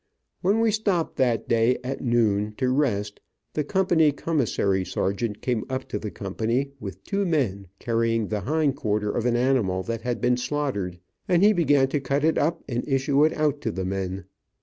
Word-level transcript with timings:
When 0.41 0.59
we 0.61 0.71
stopped 0.71 1.17
that 1.17 1.47
day, 1.47 1.77
at 1.83 2.01
noon, 2.01 2.55
to 2.57 2.69
rest, 2.69 3.19
the 3.53 3.63
company 3.63 4.11
commissary 4.11 4.83
sergeant 4.83 5.43
came 5.43 5.63
up 5.69 5.87
to 5.89 5.99
the 5.99 6.09
company, 6.09 6.71
with 6.79 7.03
two 7.03 7.23
men 7.23 7.67
carrying 7.77 8.29
the 8.29 8.39
hind 8.39 8.75
quarter 8.75 9.11
of 9.11 9.27
an 9.27 9.35
animal 9.35 9.83
that 9.83 10.01
had 10.01 10.19
been 10.19 10.37
slaughtered, 10.37 10.97
and 11.27 11.43
he 11.43 11.53
began 11.53 11.87
to 11.89 11.99
cut 11.99 12.23
it 12.23 12.39
up 12.39 12.63
and 12.67 12.83
issue 12.89 13.23
it 13.25 13.33
out 13.33 13.61
to 13.61 13.69
the 13.71 13.85
men. 13.85 14.25